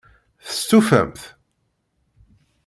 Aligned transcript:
Testufamt? 0.45 1.21